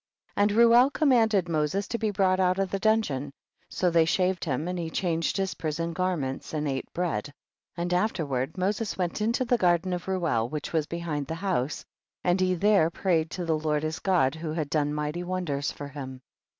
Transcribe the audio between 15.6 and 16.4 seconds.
for him.